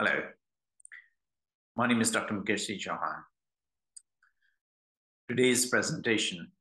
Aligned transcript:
Hello. 0.00 0.12
My 1.74 1.88
name 1.88 2.00
is 2.00 2.12
Dr. 2.12 2.34
Mukesh 2.34 2.66
C. 2.66 2.78
Chauhan. 2.78 3.16
Today's 5.28 5.66
presentation 5.66 6.52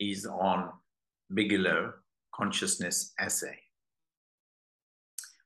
is 0.00 0.26
on 0.26 0.68
Bigelow 1.32 1.92
Consciousness 2.34 3.12
Essay. 3.20 3.56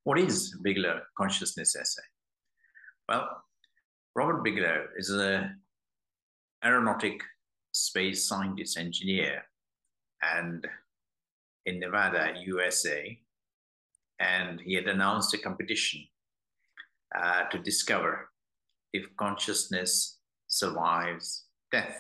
What 0.05 0.19
is 0.19 0.57
Bigelow 0.63 1.01
Consciousness 1.19 1.77
Essay? 1.77 2.09
Well, 3.07 3.29
Robert 4.15 4.43
Bigelow 4.43 4.87
is 4.97 5.11
an 5.11 5.61
aeronautic 6.65 7.21
space 7.73 8.27
scientist 8.27 8.79
engineer 8.79 9.43
and 10.23 10.67
in 11.67 11.81
Nevada, 11.81 12.33
USA, 12.47 13.19
and 14.21 14.59
he 14.59 14.73
had 14.73 14.87
announced 14.87 15.35
a 15.35 15.39
competition 15.39 16.01
uh, 17.21 17.45
to 17.45 17.59
discover 17.59 18.31
if 18.93 19.05
consciousness 19.17 20.19
survives 20.49 21.47
death. 21.73 21.99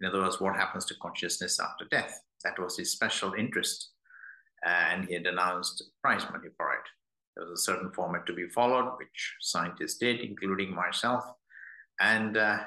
In 0.00 0.08
other 0.08 0.20
words, 0.20 0.40
what 0.40 0.56
happens 0.56 0.84
to 0.86 0.94
consciousness 1.00 1.60
after 1.60 1.84
death? 1.90 2.20
That 2.44 2.58
was 2.58 2.76
his 2.76 2.90
special 2.90 3.34
interest. 3.34 3.90
And 4.64 5.06
he 5.06 5.14
had 5.14 5.26
announced 5.26 5.82
prize 6.02 6.24
money 6.30 6.48
for 6.56 6.72
it. 6.72 6.86
There 7.36 7.46
was 7.46 7.60
a 7.60 7.62
certain 7.62 7.90
format 7.92 8.26
to 8.26 8.32
be 8.32 8.48
followed, 8.48 8.96
which 8.98 9.34
scientists 9.40 9.98
did, 9.98 10.20
including 10.20 10.74
myself. 10.74 11.24
And 12.00 12.36
uh, 12.36 12.58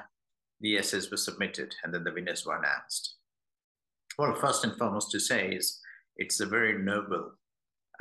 the 0.60 0.76
essays 0.78 1.10
were 1.10 1.16
submitted, 1.16 1.74
and 1.84 1.92
then 1.92 2.04
the 2.04 2.12
winners 2.12 2.44
were 2.44 2.56
announced. 2.56 3.16
Well, 4.18 4.34
first 4.34 4.64
and 4.64 4.76
foremost 4.76 5.10
to 5.12 5.20
say 5.20 5.50
is 5.50 5.78
it's 6.16 6.40
a 6.40 6.46
very 6.46 6.82
noble 6.82 7.32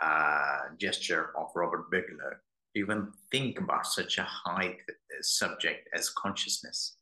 uh, 0.02 0.60
gesture 0.80 1.32
of 1.38 1.48
Robert 1.55 1.92
Bigelow 1.92 2.36
even 2.76 3.12
think 3.32 3.60
about 3.60 3.86
such 3.88 4.18
a 4.18 4.24
high 4.24 4.68
uh, 4.68 4.94
subject 5.22 5.88
as 5.94 6.10
consciousness. 6.10 6.98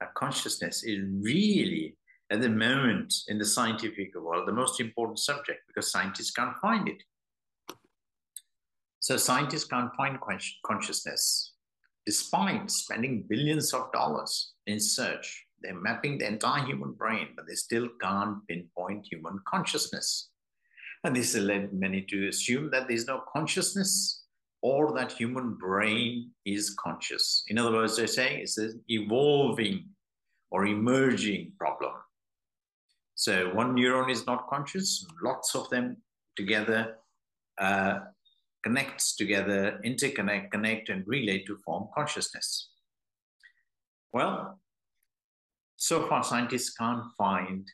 Now, 0.00 0.08
consciousness 0.14 0.84
is 0.84 1.00
really, 1.20 1.96
at 2.30 2.40
the 2.40 2.48
moment 2.48 3.14
in 3.28 3.38
the 3.38 3.44
scientific 3.44 4.14
world, 4.14 4.46
the 4.46 4.52
most 4.52 4.80
important 4.80 5.18
subject 5.18 5.60
because 5.66 5.90
scientists 5.90 6.32
can't 6.32 6.56
find 6.58 6.88
it. 6.88 7.02
So, 9.00 9.16
scientists 9.16 9.64
can't 9.64 9.94
find 9.96 10.18
consciousness 10.64 11.52
despite 12.06 12.70
spending 12.70 13.24
billions 13.28 13.74
of 13.74 13.90
dollars 13.92 14.52
in 14.66 14.78
search. 14.78 15.44
They're 15.60 15.74
mapping 15.74 16.18
the 16.18 16.28
entire 16.28 16.64
human 16.64 16.92
brain, 16.92 17.28
but 17.34 17.46
they 17.48 17.54
still 17.54 17.88
can't 18.00 18.46
pinpoint 18.46 19.08
human 19.10 19.40
consciousness. 19.48 20.30
And 21.02 21.16
this 21.16 21.34
has 21.34 21.42
led 21.42 21.72
many 21.72 22.02
to 22.02 22.28
assume 22.28 22.70
that 22.70 22.86
there's 22.86 23.06
no 23.06 23.22
consciousness 23.32 24.25
or 24.66 24.92
that 24.92 25.12
human 25.12 25.54
brain 25.54 26.28
is 26.44 26.74
conscious. 26.74 27.44
In 27.46 27.56
other 27.56 27.70
words, 27.70 27.96
they're 27.96 28.08
saying 28.08 28.40
it's 28.40 28.58
an 28.58 28.82
evolving 28.88 29.84
or 30.50 30.66
emerging 30.66 31.52
problem. 31.56 31.92
So 33.14 33.54
one 33.54 33.76
neuron 33.76 34.10
is 34.10 34.26
not 34.26 34.48
conscious, 34.48 35.06
lots 35.22 35.54
of 35.54 35.70
them 35.70 35.98
together 36.34 36.96
uh, 37.58 38.00
connects 38.64 39.14
together, 39.14 39.80
interconnect, 39.84 40.50
connect, 40.50 40.88
and 40.88 41.06
relate 41.06 41.46
to 41.46 41.56
form 41.64 41.86
consciousness. 41.94 42.70
Well, 44.12 44.58
so 45.76 46.08
far 46.08 46.24
scientists 46.24 46.74
can't 46.74 47.04
find 47.16 47.70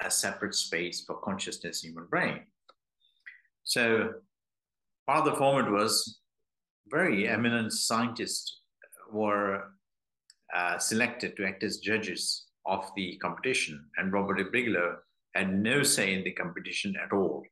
a 0.00 0.08
separate 0.08 0.54
space 0.54 1.02
for 1.04 1.16
consciousness 1.16 1.82
in 1.82 1.90
human 1.90 2.06
brain. 2.06 2.42
So 3.64 4.12
part 5.08 5.26
of 5.26 5.32
the 5.32 5.36
format 5.36 5.72
was 5.72 6.19
very 6.90 7.28
eminent 7.28 7.72
scientists 7.72 8.60
were 9.12 9.64
uh, 10.54 10.78
selected 10.78 11.36
to 11.36 11.46
act 11.46 11.62
as 11.62 11.78
judges 11.78 12.46
of 12.66 12.90
the 12.96 13.16
competition, 13.18 13.84
and 13.96 14.12
Robert 14.12 14.52
Bigelow 14.52 14.96
had 15.34 15.52
no 15.52 15.82
say 15.82 16.14
in 16.14 16.24
the 16.24 16.32
competition 16.32 16.94
at 17.02 17.12
all. 17.12 17.44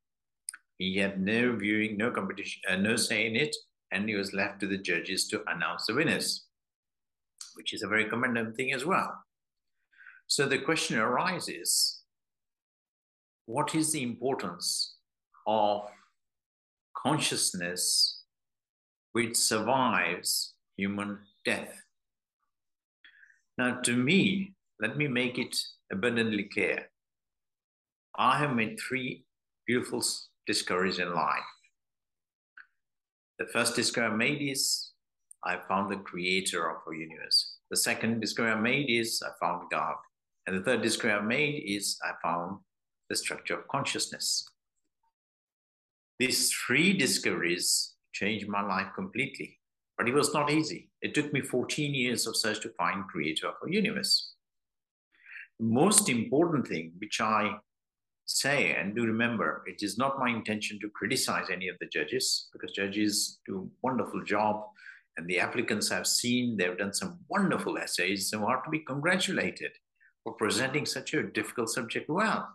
He 0.78 0.96
had 0.96 1.20
no 1.20 1.56
viewing, 1.56 1.96
no 1.96 2.10
competition, 2.10 2.62
uh, 2.68 2.76
no 2.76 2.96
say 2.96 3.26
in 3.26 3.36
it, 3.36 3.54
and 3.92 4.08
he 4.08 4.14
was 4.14 4.32
left 4.32 4.60
to 4.60 4.66
the 4.66 4.78
judges 4.78 5.26
to 5.28 5.42
announce 5.48 5.86
the 5.86 5.94
winners, 5.94 6.46
which 7.54 7.72
is 7.72 7.82
a 7.82 7.88
very 7.88 8.04
commendable 8.04 8.52
thing 8.52 8.72
as 8.72 8.84
well. 8.84 9.12
So 10.26 10.46
the 10.46 10.58
question 10.58 10.98
arises 10.98 12.02
what 13.46 13.74
is 13.74 13.92
the 13.92 14.02
importance 14.02 14.96
of 15.46 15.88
consciousness 16.94 18.17
which 19.12 19.36
survives 19.36 20.54
human 20.76 21.18
death. 21.44 21.82
Now, 23.56 23.80
to 23.80 23.96
me, 23.96 24.54
let 24.80 24.96
me 24.96 25.08
make 25.08 25.38
it 25.38 25.56
abundantly 25.90 26.44
clear. 26.44 26.90
I 28.16 28.38
have 28.38 28.54
made 28.54 28.78
three 28.78 29.24
beautiful 29.66 30.02
discoveries 30.46 30.98
in 30.98 31.14
life. 31.14 31.42
The 33.38 33.46
first 33.46 33.76
discovery 33.76 34.10
I 34.12 34.16
made 34.16 34.42
is 34.42 34.92
I 35.44 35.58
found 35.68 35.90
the 35.90 35.96
creator 35.96 36.68
of 36.68 36.78
our 36.86 36.94
universe. 36.94 37.56
The 37.70 37.76
second 37.76 38.20
discovery 38.20 38.52
I 38.52 38.60
made 38.60 38.90
is 38.90 39.22
I 39.24 39.30
found 39.40 39.70
God. 39.70 39.94
And 40.46 40.56
the 40.56 40.62
third 40.62 40.82
discovery 40.82 41.12
I 41.12 41.20
made 41.20 41.62
is 41.66 41.98
I 42.02 42.12
found 42.22 42.58
the 43.08 43.16
structure 43.16 43.58
of 43.58 43.68
consciousness. 43.68 44.44
These 46.18 46.52
three 46.52 46.92
discoveries 46.96 47.94
changed 48.18 48.48
my 48.48 48.62
life 48.62 48.88
completely. 48.94 49.58
But 49.96 50.08
it 50.08 50.14
was 50.14 50.32
not 50.32 50.50
easy. 50.50 50.90
It 51.02 51.14
took 51.14 51.32
me 51.32 51.40
14 51.40 51.94
years 51.94 52.26
of 52.26 52.36
search 52.36 52.60
to 52.60 52.70
find 52.70 53.08
creator 53.08 53.48
of 53.48 53.54
a 53.66 53.70
universe. 53.70 54.34
The 55.58 55.66
most 55.66 56.08
important 56.08 56.68
thing, 56.68 56.92
which 56.98 57.20
I 57.20 57.56
say 58.26 58.74
and 58.74 58.94
do 58.94 59.04
remember, 59.04 59.64
it 59.66 59.82
is 59.82 59.98
not 59.98 60.18
my 60.18 60.28
intention 60.28 60.78
to 60.80 60.90
criticize 60.90 61.50
any 61.50 61.68
of 61.68 61.76
the 61.80 61.86
judges 61.86 62.48
because 62.52 62.72
judges 62.72 63.40
do 63.46 63.70
wonderful 63.82 64.22
job 64.22 64.62
and 65.16 65.26
the 65.26 65.40
applicants 65.40 65.88
have 65.88 66.06
seen 66.06 66.56
they've 66.56 66.78
done 66.78 66.94
some 66.94 67.18
wonderful 67.28 67.76
essays 67.76 68.32
and 68.32 68.44
are 68.44 68.62
to 68.62 68.70
be 68.70 68.80
congratulated 68.80 69.72
for 70.22 70.34
presenting 70.34 70.86
such 70.86 71.14
a 71.14 71.24
difficult 71.24 71.70
subject 71.70 72.08
well. 72.08 72.48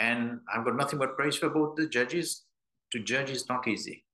And 0.00 0.40
I've 0.52 0.64
got 0.64 0.76
nothing 0.76 0.98
but 0.98 1.16
praise 1.16 1.36
for 1.36 1.48
both 1.48 1.76
the 1.76 1.86
judges. 1.86 2.44
To 2.90 2.98
judge 2.98 3.30
is 3.30 3.48
not 3.48 3.68
easy 3.68 4.04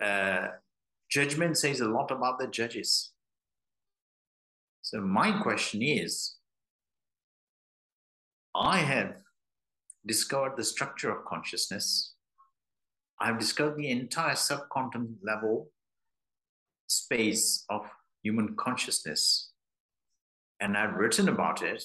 uh, 0.00 0.48
judgment 1.10 1.56
says 1.56 1.80
a 1.80 1.88
lot 1.88 2.10
about 2.10 2.38
the 2.38 2.46
judges. 2.46 3.12
So, 4.82 5.00
my 5.00 5.40
question 5.42 5.82
is 5.82 6.36
I 8.54 8.78
have 8.78 9.14
discovered 10.06 10.56
the 10.56 10.64
structure 10.64 11.10
of 11.10 11.24
consciousness, 11.24 12.14
I've 13.20 13.38
discovered 13.38 13.76
the 13.76 13.90
entire 13.90 14.34
subquantum 14.34 15.16
level 15.22 15.70
space 16.88 17.64
of 17.70 17.86
human 18.22 18.56
consciousness, 18.56 19.50
and 20.60 20.76
I've 20.76 20.94
written 20.94 21.28
about 21.28 21.62
it, 21.62 21.82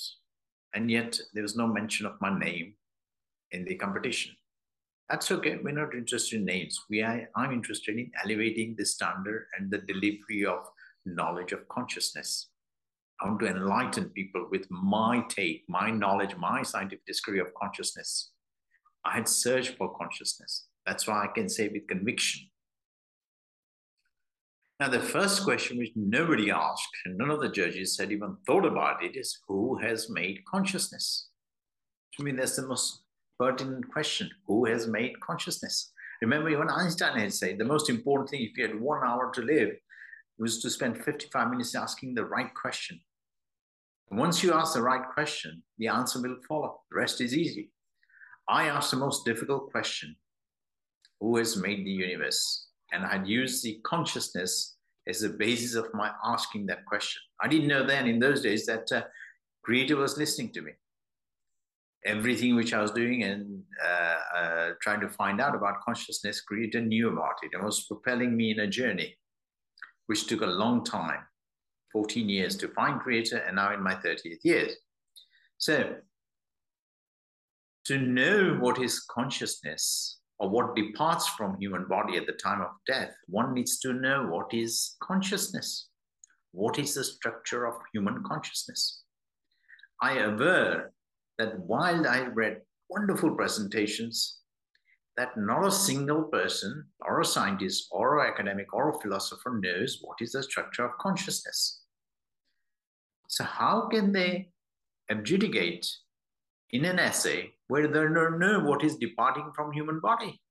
and 0.73 0.89
yet 0.89 1.19
there 1.33 1.43
was 1.43 1.55
no 1.55 1.67
mention 1.67 2.05
of 2.05 2.19
my 2.19 2.37
name 2.37 2.73
in 3.51 3.65
the 3.65 3.75
competition. 3.75 4.33
That's 5.09 5.31
okay. 5.31 5.57
We're 5.63 5.71
not 5.71 5.95
interested 5.95 6.37
in 6.37 6.45
names. 6.45 6.79
We 6.89 7.01
are, 7.01 7.27
I'm 7.35 7.51
interested 7.51 7.97
in 7.97 8.11
elevating 8.23 8.75
the 8.77 8.85
standard 8.85 9.47
and 9.57 9.71
the 9.71 9.79
delivery 9.79 10.45
of 10.45 10.59
knowledge 11.05 11.51
of 11.51 11.67
consciousness. 11.67 12.49
I 13.19 13.27
want 13.27 13.39
to 13.39 13.47
enlighten 13.47 14.09
people 14.09 14.47
with 14.51 14.67
my 14.69 15.23
take, 15.27 15.63
my 15.67 15.89
knowledge, 15.89 16.35
my 16.37 16.61
scientific 16.61 17.05
discovery 17.05 17.39
of 17.39 17.53
consciousness. 17.55 18.31
I 19.03 19.15
had 19.15 19.27
searched 19.27 19.77
for 19.77 19.97
consciousness. 19.97 20.67
That's 20.85 21.07
why 21.07 21.23
I 21.23 21.27
can 21.27 21.49
say 21.49 21.69
with 21.69 21.87
conviction. 21.87 22.47
Now, 24.79 24.87
the 24.89 24.99
first 24.99 25.43
question 25.43 25.77
which 25.77 25.91
nobody 25.95 26.51
asked, 26.51 26.87
and 27.03 27.17
none 27.17 27.31
of 27.31 27.41
the 27.41 27.49
judges 27.49 27.97
had 27.97 28.13
even 28.13 28.37
thought 28.47 28.65
about 28.65 29.03
it, 29.03 29.17
is 29.17 29.39
who 29.47 29.77
has 29.79 30.09
made 30.09 30.45
consciousness? 30.45 31.29
To 32.13 32.23
me, 32.23 32.31
that's 32.31 32.55
the 32.55 32.67
most 32.67 33.01
pertinent 33.39 33.89
question 33.91 34.29
who 34.45 34.65
has 34.65 34.87
made 34.87 35.19
consciousness? 35.21 35.91
Remember, 36.21 36.49
even 36.49 36.69
Einstein 36.69 37.17
had 37.17 37.33
said 37.33 37.57
the 37.57 37.65
most 37.65 37.89
important 37.89 38.29
thing 38.29 38.41
if 38.41 38.57
you 38.57 38.67
had 38.67 38.79
one 38.79 39.01
hour 39.03 39.31
to 39.33 39.41
live 39.41 39.69
was 40.37 40.61
to 40.61 40.69
spend 40.69 40.97
55 41.03 41.49
minutes 41.49 41.75
asking 41.75 42.15
the 42.15 42.25
right 42.25 42.53
question. 42.53 42.99
once 44.11 44.41
you 44.41 44.51
ask 44.53 44.73
the 44.73 44.81
right 44.81 45.07
question, 45.13 45.61
the 45.77 45.87
answer 45.87 46.19
will 46.21 46.37
follow. 46.47 46.81
The 46.89 46.97
rest 46.97 47.21
is 47.21 47.35
easy. 47.35 47.71
I 48.47 48.65
asked 48.65 48.91
the 48.91 48.97
most 48.97 49.23
difficult 49.23 49.71
question 49.71 50.15
Who 51.19 51.37
has 51.37 51.55
made 51.55 51.85
the 51.85 51.91
universe? 51.91 52.67
And 52.91 53.05
I 53.05 53.17
had 53.17 53.27
used 53.27 53.63
the 53.63 53.79
consciousness 53.83 54.77
as 55.07 55.19
the 55.19 55.29
basis 55.29 55.75
of 55.75 55.93
my 55.93 56.11
asking 56.23 56.65
that 56.67 56.85
question. 56.85 57.21
I 57.41 57.47
didn't 57.47 57.67
know 57.67 57.85
then 57.85 58.07
in 58.07 58.19
those 58.19 58.41
days 58.41 58.65
that 58.65 58.91
uh, 58.91 59.03
Creator 59.63 59.97
was 59.97 60.17
listening 60.17 60.51
to 60.53 60.61
me. 60.61 60.71
Everything 62.05 62.55
which 62.55 62.73
I 62.73 62.81
was 62.81 62.91
doing 62.91 63.23
and 63.23 63.61
uh, 63.83 64.37
uh, 64.37 64.69
trying 64.81 65.01
to 65.01 65.09
find 65.09 65.41
out 65.41 65.55
about 65.55 65.81
consciousness, 65.81 66.41
creator 66.41 66.81
knew 66.81 67.09
about 67.09 67.35
it 67.43 67.51
and 67.53 67.63
was 67.63 67.85
propelling 67.85 68.35
me 68.35 68.51
in 68.51 68.59
a 68.59 68.67
journey, 68.67 69.17
which 70.07 70.27
took 70.27 70.41
a 70.41 70.45
long 70.45 70.83
time 70.83 71.21
14 71.91 72.29
years 72.29 72.55
to 72.57 72.67
find 72.69 72.99
creator, 72.99 73.37
and 73.37 73.55
now 73.55 73.73
in 73.73 73.81
my 73.81 73.95
30th 73.95 74.39
years. 74.43 74.73
So, 75.57 75.95
to 77.85 77.97
know 77.97 78.57
what 78.59 78.79
is 78.79 79.03
consciousness 79.09 80.19
or 80.37 80.49
what 80.49 80.75
departs 80.75 81.27
from 81.29 81.59
human 81.59 81.85
body 81.87 82.17
at 82.17 82.27
the 82.27 82.33
time 82.33 82.61
of 82.61 82.69
death, 82.87 83.13
one 83.27 83.53
needs 83.53 83.79
to 83.79 83.93
know 83.93 84.27
what 84.27 84.53
is 84.53 84.95
consciousness. 85.01 85.87
What 86.51 86.79
is 86.79 86.93
the 86.93 87.03
structure 87.03 87.65
of 87.65 87.75
human 87.93 88.23
consciousness? 88.23 89.01
I 90.01 90.19
aver 90.19 90.93
that 91.39 91.57
while 91.57 92.05
I 92.05 92.27
read 92.27 92.61
wonderful 92.89 93.33
presentations, 93.35 94.41
that 95.17 95.35
not 95.37 95.65
a 95.65 95.71
single 95.71 96.23
person 96.23 96.85
or 97.01 97.21
a 97.21 97.25
scientist 97.25 97.87
or 97.91 98.19
an 98.19 98.31
academic 98.31 98.73
or 98.73 98.89
a 98.89 98.99
philosopher 98.99 99.59
knows 99.61 99.99
what 100.01 100.17
is 100.21 100.33
the 100.33 100.43
structure 100.43 100.85
of 100.85 100.97
consciousness. 100.99 101.81
So 103.27 103.43
how 103.45 103.87
can 103.87 104.11
they 104.11 104.49
adjudicate 105.09 105.87
in 106.71 106.85
an 106.85 106.99
essay 106.99 107.53
where 107.67 107.87
they 107.87 107.93
don't 107.93 108.39
know 108.39 108.59
what 108.59 108.83
is 108.83 108.97
departing 108.97 109.51
from 109.55 109.71
human 109.71 109.99
body? 109.99 110.41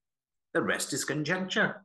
The 0.54 0.62
rest 0.62 0.92
is 0.92 1.04
conjecture. 1.04 1.84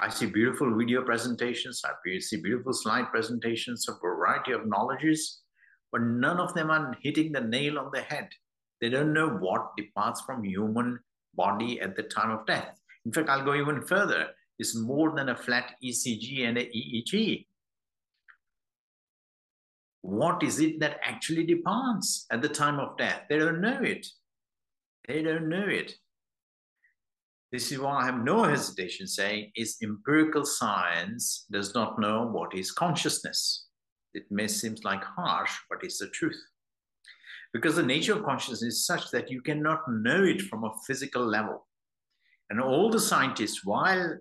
I 0.00 0.08
see 0.08 0.26
beautiful 0.26 0.76
video 0.76 1.02
presentations, 1.02 1.82
I 1.84 2.18
see 2.20 2.40
beautiful 2.40 2.72
slide 2.72 3.10
presentations 3.10 3.88
of 3.88 3.96
a 3.96 4.00
variety 4.00 4.52
of 4.52 4.66
knowledges, 4.66 5.42
but 5.92 6.02
none 6.02 6.38
of 6.38 6.54
them 6.54 6.70
are 6.70 6.96
hitting 7.02 7.32
the 7.32 7.40
nail 7.40 7.78
on 7.78 7.90
the 7.92 8.02
head. 8.02 8.28
They 8.80 8.88
don't 8.88 9.12
know 9.12 9.28
what 9.28 9.76
departs 9.76 10.20
from 10.20 10.44
human 10.44 11.00
body 11.34 11.80
at 11.80 11.96
the 11.96 12.02
time 12.02 12.30
of 12.30 12.46
death. 12.46 12.78
In 13.06 13.12
fact, 13.12 13.28
I'll 13.28 13.44
go 13.44 13.54
even 13.54 13.82
further. 13.82 14.28
It's 14.58 14.76
more 14.76 15.14
than 15.14 15.28
a 15.28 15.36
flat 15.36 15.72
ECG 15.84 16.46
and 16.46 16.58
a 16.58 16.64
EEG. 16.64 17.46
What 20.02 20.42
is 20.42 20.60
it 20.60 20.80
that 20.80 21.00
actually 21.02 21.44
departs 21.44 22.26
at 22.30 22.42
the 22.42 22.48
time 22.48 22.78
of 22.78 22.96
death? 22.96 23.22
They 23.28 23.38
don't 23.38 23.60
know 23.60 23.80
it. 23.82 24.06
They 25.06 25.22
don't 25.22 25.48
know 25.48 25.66
it. 25.66 25.94
This 27.50 27.72
is 27.72 27.78
why 27.78 28.02
I 28.02 28.06
have 28.06 28.22
no 28.22 28.44
hesitation 28.44 29.06
saying 29.06 29.52
is 29.56 29.78
empirical 29.82 30.44
science 30.44 31.46
does 31.50 31.74
not 31.74 31.98
know 31.98 32.26
what 32.26 32.54
is 32.54 32.70
consciousness. 32.70 33.67
It 34.14 34.24
may 34.30 34.48
seem 34.48 34.76
like 34.84 35.04
harsh, 35.04 35.52
but 35.68 35.80
it's 35.82 35.98
the 35.98 36.08
truth. 36.08 36.40
Because 37.52 37.76
the 37.76 37.82
nature 37.82 38.14
of 38.14 38.24
consciousness 38.24 38.62
is 38.62 38.86
such 38.86 39.10
that 39.10 39.30
you 39.30 39.40
cannot 39.40 39.80
know 39.88 40.22
it 40.24 40.42
from 40.42 40.64
a 40.64 40.72
physical 40.86 41.24
level. 41.24 41.66
And 42.50 42.60
all 42.60 42.90
the 42.90 43.00
scientists, 43.00 43.64
while 43.64 44.18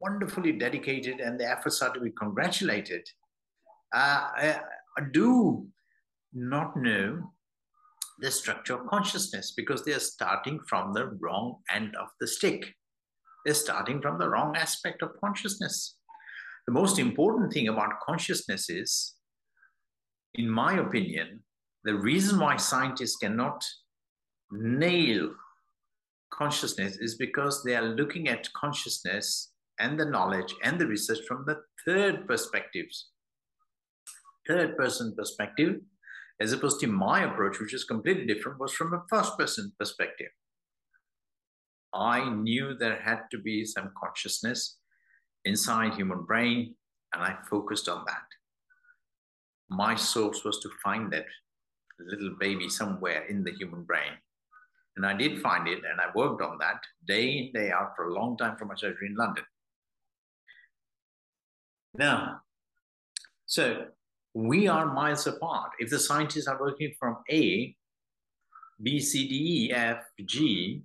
wonderfully 0.00 0.52
dedicated 0.52 1.20
and 1.20 1.38
the 1.38 1.48
efforts 1.48 1.80
are 1.82 1.92
to 1.92 2.00
be 2.00 2.10
congratulated, 2.10 3.06
uh, 3.94 4.28
uh 4.36 4.58
do 5.12 5.66
not 6.32 6.76
know 6.76 7.32
the 8.18 8.30
structure 8.30 8.74
of 8.74 8.86
consciousness 8.86 9.52
because 9.56 9.84
they 9.84 9.92
are 9.92 10.00
starting 10.00 10.60
from 10.68 10.92
the 10.92 11.06
wrong 11.20 11.56
end 11.70 11.94
of 11.96 12.08
the 12.20 12.26
stick. 12.26 12.74
They're 13.44 13.54
starting 13.54 14.00
from 14.00 14.18
the 14.18 14.28
wrong 14.28 14.56
aspect 14.56 15.02
of 15.02 15.10
consciousness. 15.22 15.96
The 16.66 16.72
most 16.72 16.98
important 16.98 17.52
thing 17.52 17.68
about 17.68 18.00
consciousness 18.00 18.70
is, 18.70 19.14
in 20.34 20.48
my 20.48 20.78
opinion, 20.78 21.42
the 21.84 21.94
reason 21.94 22.38
why 22.38 22.56
scientists 22.56 23.16
cannot 23.16 23.64
nail 24.52 25.34
consciousness 26.32 26.96
is 26.96 27.16
because 27.16 27.62
they 27.62 27.74
are 27.74 27.82
looking 27.82 28.28
at 28.28 28.52
consciousness 28.52 29.50
and 29.80 29.98
the 29.98 30.04
knowledge 30.04 30.54
and 30.62 30.78
the 30.78 30.86
research 30.86 31.18
from 31.26 31.44
the 31.46 31.56
third 31.84 32.26
perspectives, 32.28 33.08
third 34.46 34.76
person 34.76 35.14
perspective, 35.16 35.80
as 36.40 36.52
opposed 36.52 36.80
to 36.80 36.86
my 36.86 37.24
approach, 37.24 37.58
which 37.60 37.74
is 37.74 37.84
completely 37.84 38.26
different, 38.26 38.58
was 38.58 38.72
from 38.72 38.94
a 38.94 39.02
first 39.10 39.36
person 39.36 39.72
perspective. 39.78 40.30
I 41.92 42.30
knew 42.30 42.74
there 42.74 43.00
had 43.00 43.22
to 43.32 43.38
be 43.38 43.64
some 43.64 43.92
consciousness 44.02 44.78
inside 45.44 45.94
human 45.94 46.24
brain, 46.24 46.74
and 47.12 47.22
I 47.22 47.36
focused 47.48 47.88
on 47.88 48.04
that. 48.06 48.26
My 49.68 49.94
source 49.94 50.44
was 50.44 50.58
to 50.60 50.70
find 50.82 51.12
that 51.12 51.26
little 51.98 52.34
baby 52.38 52.68
somewhere 52.68 53.24
in 53.28 53.44
the 53.44 53.52
human 53.52 53.84
brain. 53.84 54.12
And 54.96 55.06
I 55.06 55.14
did 55.14 55.40
find 55.40 55.66
it, 55.68 55.78
and 55.78 56.00
I 56.00 56.06
worked 56.14 56.42
on 56.42 56.58
that 56.58 56.80
day 57.06 57.30
in, 57.30 57.52
day 57.52 57.70
out 57.70 57.92
for 57.96 58.08
a 58.08 58.14
long 58.14 58.36
time 58.36 58.56
for 58.58 58.66
my 58.66 58.74
surgery 58.74 59.08
in 59.08 59.16
London. 59.16 59.44
Now, 61.94 62.40
so 63.46 63.86
we 64.34 64.68
are 64.68 64.92
miles 64.92 65.26
apart. 65.26 65.72
If 65.78 65.90
the 65.90 65.98
scientists 65.98 66.46
are 66.46 66.60
working 66.60 66.92
from 66.98 67.18
A, 67.30 67.74
B, 68.82 69.00
C, 69.00 69.28
D, 69.28 69.68
E, 69.68 69.72
F, 69.72 70.04
G, 70.24 70.82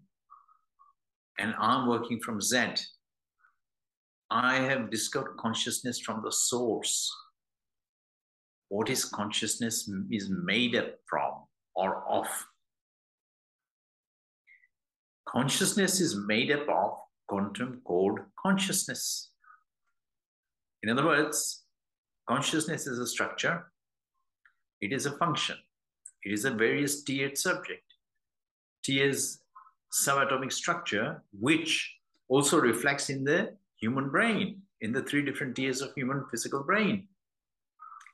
and 1.39 1.53
I'm 1.60 1.88
working 1.88 2.19
from 2.19 2.42
Z, 2.42 2.75
I 4.29 4.56
have 4.56 4.89
discovered 4.89 5.38
consciousness 5.38 6.00
from 6.00 6.21
the 6.24 6.31
source. 6.31 7.13
What 8.69 8.89
is 8.89 9.06
consciousness 9.06 9.89
is 10.12 10.29
made 10.29 10.75
up 10.75 10.95
from 11.09 11.45
or 11.75 12.03
of. 12.09 12.27
Consciousness 15.27 16.01
is 16.01 16.15
made 16.15 16.51
up 16.51 16.68
of 16.68 16.97
quantum 17.27 17.81
code 17.85 18.19
consciousness. 18.41 19.31
In 20.83 20.89
other 20.89 21.06
words, 21.06 21.63
consciousness 22.27 22.88
is 22.88 23.00
a 23.00 23.07
structure, 23.07 23.71
it 24.81 24.91
is 24.91 25.06
a 25.06 25.18
function, 25.18 25.57
it 26.24 26.33
is 26.33 26.45
a 26.45 26.51
various 26.51 27.03
tiered 27.03 27.38
subject. 27.38 27.83
Tiers 28.83 29.39
subatomic 29.91 30.51
structure, 30.51 31.24
which 31.38 31.95
also 32.29 32.57
reflects 32.59 33.09
in 33.09 33.24
the 33.24 33.56
human 33.79 34.09
brain, 34.09 34.62
in 34.81 34.91
the 34.91 35.01
three 35.01 35.24
different 35.24 35.56
tiers 35.56 35.81
of 35.81 35.94
human 35.95 36.25
physical 36.29 36.63
brain. 36.63 37.07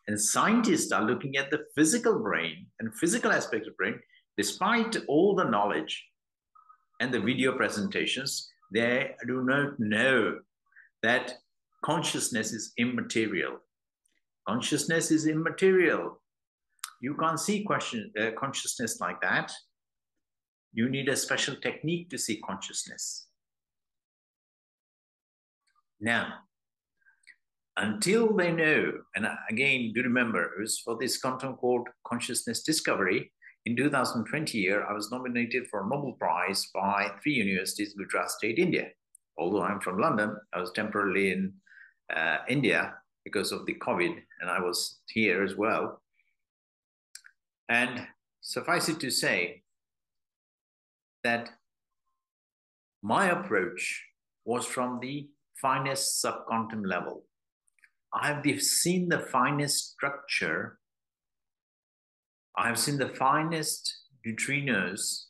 And 0.07 0.19
scientists 0.19 0.91
are 0.91 1.03
looking 1.03 1.37
at 1.37 1.49
the 1.49 1.65
physical 1.75 2.19
brain 2.19 2.67
and 2.79 2.93
physical 2.95 3.31
aspects 3.31 3.67
of 3.67 3.77
brain, 3.77 3.99
despite 4.37 4.97
all 5.07 5.35
the 5.35 5.45
knowledge 5.45 6.05
and 6.99 7.13
the 7.13 7.19
video 7.19 7.55
presentations, 7.55 8.49
they 8.73 9.11
do 9.27 9.43
not 9.43 9.79
know 9.79 10.39
that 11.03 11.33
consciousness 11.83 12.51
is 12.53 12.73
immaterial. 12.77 13.59
Consciousness 14.47 15.11
is 15.11 15.27
immaterial. 15.27 16.21
You 17.01 17.15
can't 17.15 17.39
see 17.39 17.63
question, 17.63 18.11
uh, 18.19 18.31
consciousness 18.37 18.99
like 18.99 19.21
that. 19.21 19.51
You 20.73 20.89
need 20.89 21.07
a 21.09 21.15
special 21.15 21.55
technique 21.57 22.09
to 22.09 22.17
see 22.17 22.37
consciousness. 22.37 23.27
Now, 26.03 26.33
until 27.77 28.35
they 28.35 28.51
know, 28.51 28.91
and 29.15 29.25
again, 29.49 29.93
do 29.95 30.03
remember, 30.03 30.43
it 30.43 30.59
was 30.59 30.77
for 30.77 30.97
this 30.99 31.17
quantum 31.17 31.55
code 31.55 31.87
consciousness 32.05 32.61
discovery 32.61 33.31
in 33.65 33.77
2020 33.77 34.57
year, 34.57 34.85
I 34.85 34.91
was 34.91 35.09
nominated 35.11 35.67
for 35.67 35.79
a 35.79 35.87
Nobel 35.87 36.17
Prize 36.19 36.67
by 36.73 37.09
three 37.23 37.35
universities, 37.35 37.93
in 37.93 38.03
Gujarat 38.03 38.31
State, 38.31 38.59
India. 38.59 38.89
Although 39.37 39.63
I'm 39.63 39.79
from 39.79 39.97
London, 39.97 40.35
I 40.53 40.59
was 40.59 40.73
temporarily 40.73 41.31
in 41.31 41.53
uh, 42.13 42.39
India 42.49 42.95
because 43.23 43.53
of 43.53 43.65
the 43.65 43.75
COVID, 43.75 44.17
and 44.41 44.49
I 44.49 44.59
was 44.59 44.99
here 45.07 45.41
as 45.41 45.55
well. 45.55 46.01
And 47.69 48.05
suffice 48.41 48.89
it 48.89 48.99
to 48.99 49.09
say 49.09 49.63
that 51.23 51.49
my 53.01 53.27
approach 53.27 54.03
was 54.43 54.65
from 54.65 54.99
the 54.99 55.29
finest 55.61 56.23
subquantum 56.23 56.85
level. 56.85 57.25
I 58.13 58.27
have 58.27 58.61
seen 58.61 59.09
the 59.09 59.19
finest 59.19 59.93
structure. 59.93 60.77
I 62.57 62.67
have 62.67 62.77
seen 62.77 62.97
the 62.97 63.09
finest 63.09 63.91
neutrinos 64.25 65.25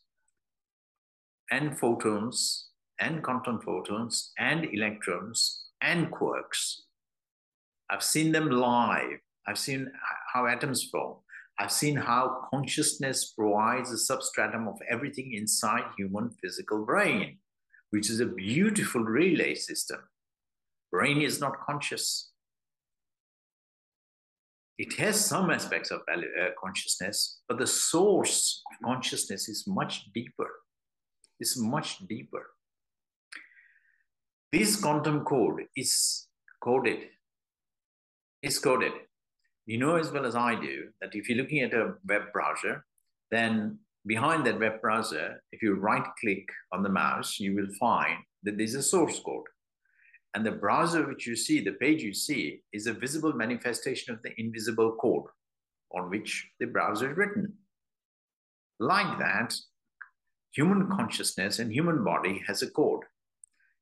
and 1.50 1.78
photons 1.78 2.70
and 3.00 3.24
quantum 3.24 3.62
photons 3.62 4.32
and 4.38 4.66
electrons 4.74 5.66
and 5.82 6.12
quarks. 6.12 6.82
I've 7.90 8.04
seen 8.04 8.32
them 8.32 8.50
live. 8.50 9.20
I've 9.48 9.60
seen 9.60 9.92
how 10.34 10.46
atoms 10.48 10.84
form. 10.84 11.18
I've 11.60 11.72
seen 11.72 11.96
how 11.96 12.48
consciousness 12.50 13.34
provides 13.38 13.92
a 13.92 13.98
substratum 13.98 14.68
of 14.68 14.80
everything 14.90 15.34
inside 15.34 15.84
human 15.98 16.32
physical 16.42 16.86
brain, 16.86 17.38
which 17.92 18.10
is 18.10 18.20
a 18.20 18.26
beautiful 18.26 19.02
relay 19.02 19.54
system 19.54 20.00
brain 20.94 21.22
is 21.22 21.42
not 21.42 21.60
conscious. 21.70 22.30
it 24.84 24.94
has 24.94 25.24
some 25.24 25.52
aspects 25.52 25.92
of 25.92 26.02
value, 26.10 26.32
uh, 26.42 26.50
consciousness, 26.64 27.18
but 27.48 27.58
the 27.60 27.68
source 27.68 28.62
of 28.70 28.86
consciousness 28.88 29.48
is 29.48 29.66
much 29.68 29.94
deeper. 30.14 30.50
It's 31.40 31.56
much 31.58 31.90
deeper. 32.14 32.44
This 34.52 34.76
quantum 34.84 35.20
code 35.26 35.60
is 35.76 36.28
coded. 36.64 37.02
Is 38.42 38.58
coded. 38.58 38.94
You 39.66 39.78
know 39.78 39.96
as 39.96 40.12
well 40.12 40.26
as 40.26 40.36
I 40.36 40.52
do 40.70 40.76
that 41.00 41.16
if 41.16 41.30
you're 41.30 41.42
looking 41.42 41.62
at 41.62 41.74
a 41.74 41.94
web 42.12 42.24
browser, 42.34 42.84
then 43.30 43.80
behind 44.14 44.46
that 44.46 44.60
web 44.60 44.82
browser, 44.82 45.42
if 45.52 45.62
you 45.62 45.76
right 45.76 46.08
click 46.20 46.48
on 46.74 46.84
the 46.84 46.96
mouse, 47.04 47.40
you 47.40 47.56
will 47.56 47.74
find 47.80 48.18
that 48.44 48.58
there's 48.58 48.76
a 48.76 48.90
source 48.94 49.20
code. 49.20 49.53
And 50.34 50.46
the 50.46 50.52
browser 50.52 51.08
which 51.08 51.28
you 51.28 51.36
see, 51.36 51.64
the 51.64 51.74
page 51.74 52.02
you 52.02 52.14
see, 52.14 52.62
is 52.74 52.88
a 52.88 52.94
visible 52.94 53.34
manifestation 53.34 54.14
of 54.14 54.22
the 54.24 54.32
invisible 54.40 54.96
code 55.00 55.26
on 55.92 56.10
which 56.10 56.50
the 56.60 56.66
browser 56.66 57.12
is 57.12 57.18
written. 57.18 57.54
Like 58.80 59.20
that, 59.20 59.56
human 60.52 60.90
consciousness 60.90 61.60
and 61.60 61.72
human 61.72 62.04
body 62.04 62.42
has 62.48 62.64
a 62.64 62.72
code. 62.72 63.02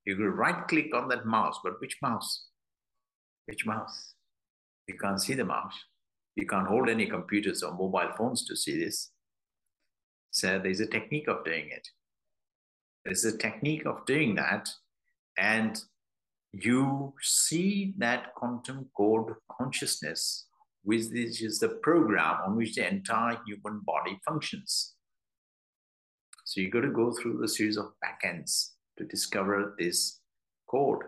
You 0.06 0.18
will 0.18 0.28
right 0.28 0.68
click 0.68 0.94
on 0.94 1.08
that 1.10 1.26
mouse, 1.26 1.60
but 1.64 1.80
which 1.80 1.98
mouse? 2.02 2.48
Which 3.46 3.66
mouse? 3.66 4.16
You 4.88 4.98
can't 4.98 5.22
see 5.22 5.36
the 5.36 5.46
mouse. 5.46 5.76
You 6.36 6.48
can't 6.48 6.68
hold 6.68 6.90
any 6.90 7.06
computers 7.06 7.64
or 7.64 7.72
mobile 7.72 8.12
phones 8.18 8.46
to 8.46 8.56
see 8.56 8.84
this. 8.84 9.12
So 10.32 10.60
there's 10.60 10.80
a 10.80 10.88
technique 10.88 11.28
of 11.28 11.46
doing 11.46 11.70
it. 11.72 11.88
There's 13.06 13.26
a 13.26 13.38
technique 13.38 13.86
of 13.86 14.06
doing 14.06 14.36
that. 14.36 14.70
And 15.38 15.82
you 16.54 17.14
see 17.22 17.94
that 17.98 18.34
quantum 18.36 18.90
code 18.96 19.34
consciousness, 19.52 20.48
which 20.84 21.42
is 21.42 21.60
the 21.60 21.70
program 21.82 22.38
on 22.46 22.56
which 22.58 22.76
the 22.76 22.88
entire 22.88 23.38
human 23.46 23.82
body 23.86 24.20
functions. 24.26 24.94
So 26.44 26.60
you 26.60 26.70
got 26.70 26.82
to 26.82 26.92
go 26.92 27.12
through 27.14 27.44
a 27.44 27.48
series 27.48 27.78
of 27.78 27.94
backends 28.04 28.72
to 28.98 29.06
discover 29.06 29.76
this 29.80 30.20
code. 30.70 31.04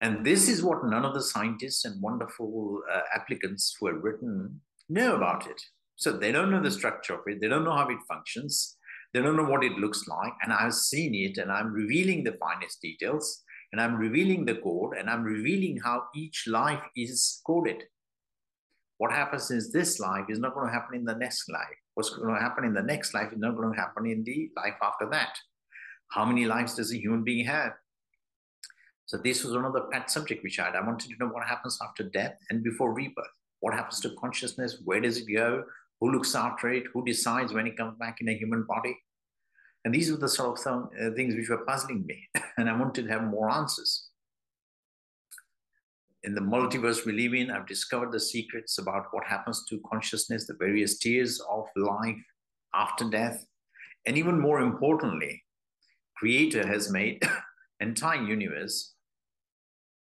And 0.00 0.26
this 0.26 0.48
is 0.48 0.64
what 0.64 0.84
none 0.84 1.04
of 1.04 1.14
the 1.14 1.22
scientists 1.22 1.84
and 1.84 2.02
wonderful 2.02 2.82
uh, 2.92 3.02
applicants 3.14 3.76
who 3.78 3.86
have 3.86 4.02
written 4.02 4.60
know 4.88 5.14
about 5.14 5.46
it. 5.46 5.62
So 5.94 6.10
they 6.10 6.32
don't 6.32 6.50
know 6.50 6.60
the 6.60 6.72
structure 6.72 7.14
of 7.14 7.20
it, 7.26 7.40
they 7.40 7.46
don't 7.46 7.64
know 7.64 7.76
how 7.76 7.88
it 7.88 7.98
functions, 8.08 8.76
they 9.12 9.20
don't 9.20 9.36
know 9.36 9.44
what 9.44 9.64
it 9.64 9.72
looks 9.72 10.06
like. 10.08 10.32
And 10.42 10.52
I've 10.52 10.74
seen 10.74 11.14
it 11.14 11.38
and 11.38 11.52
I'm 11.52 11.72
revealing 11.72 12.24
the 12.24 12.32
finest 12.32 12.80
details 12.80 13.42
and 13.72 13.80
I'm 13.80 13.96
revealing 13.96 14.44
the 14.44 14.56
code 14.56 14.96
and 14.98 15.08
I'm 15.08 15.22
revealing 15.22 15.78
how 15.82 16.04
each 16.14 16.44
life 16.46 16.82
is 16.96 17.40
coded. 17.46 17.82
What 18.98 19.12
happens 19.12 19.50
in 19.50 19.60
this 19.72 19.98
life 19.98 20.26
is 20.28 20.38
not 20.38 20.54
going 20.54 20.66
to 20.66 20.72
happen 20.72 20.96
in 20.96 21.04
the 21.04 21.14
next 21.14 21.50
life. 21.50 21.76
What's 21.94 22.10
going 22.10 22.34
to 22.34 22.40
happen 22.40 22.64
in 22.64 22.72
the 22.72 22.82
next 22.82 23.14
life 23.14 23.32
is 23.32 23.38
not 23.38 23.56
going 23.56 23.72
to 23.72 23.78
happen 23.78 24.06
in 24.06 24.22
the 24.24 24.50
life 24.56 24.76
after 24.82 25.08
that. 25.10 25.36
How 26.10 26.24
many 26.24 26.44
lives 26.44 26.76
does 26.76 26.92
a 26.92 26.98
human 26.98 27.24
being 27.24 27.44
have? 27.46 27.72
So 29.06 29.18
this 29.18 29.44
was 29.44 29.54
another 29.54 29.82
pet 29.90 30.10
subject 30.10 30.42
which 30.42 30.58
I 30.58 30.66
had. 30.66 30.76
I 30.76 30.86
wanted 30.86 31.10
to 31.10 31.16
know 31.18 31.30
what 31.30 31.46
happens 31.46 31.78
after 31.82 32.04
death 32.04 32.36
and 32.50 32.62
before 32.62 32.94
rebirth. 32.94 33.26
What 33.60 33.74
happens 33.74 34.00
to 34.00 34.14
consciousness? 34.20 34.80
Where 34.84 35.00
does 35.00 35.18
it 35.18 35.26
go? 35.32 35.64
Who 36.02 36.10
looks 36.10 36.34
after 36.34 36.68
it? 36.72 36.86
Who 36.92 37.04
decides 37.04 37.52
when 37.52 37.68
it 37.68 37.76
comes 37.76 37.96
back 37.96 38.20
in 38.20 38.28
a 38.28 38.34
human 38.34 38.64
body? 38.64 38.98
And 39.84 39.94
these 39.94 40.10
were 40.10 40.16
the 40.16 40.28
sort 40.28 40.58
of 40.66 40.88
uh, 41.00 41.14
things 41.14 41.36
which 41.36 41.48
were 41.48 41.64
puzzling 41.64 42.04
me, 42.04 42.28
and 42.58 42.68
I 42.68 42.76
wanted 42.76 43.04
to 43.04 43.12
have 43.12 43.22
more 43.22 43.48
answers. 43.48 44.08
In 46.24 46.34
the 46.34 46.40
multiverse 46.40 47.06
we 47.06 47.12
live 47.12 47.34
in, 47.34 47.52
I've 47.52 47.68
discovered 47.68 48.10
the 48.10 48.18
secrets 48.18 48.78
about 48.78 49.06
what 49.12 49.24
happens 49.24 49.64
to 49.68 49.80
consciousness, 49.88 50.48
the 50.48 50.56
various 50.58 50.98
tiers 50.98 51.40
of 51.48 51.66
life 51.76 52.24
after 52.74 53.08
death, 53.08 53.46
and 54.04 54.18
even 54.18 54.40
more 54.40 54.60
importantly, 54.60 55.44
Creator 56.16 56.66
has 56.66 56.90
made 56.90 57.22
entire 57.80 58.24
universe 58.24 58.91